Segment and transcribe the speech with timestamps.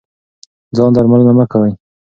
[0.75, 1.71] ځان درملنه مه کوئ.